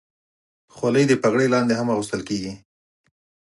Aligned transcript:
خولۍ 0.75 1.03
د 1.07 1.13
پګړۍ 1.23 1.47
لاندې 1.53 1.73
هم 1.79 1.87
اغوستل 1.93 2.21
کېږي. 2.29 2.53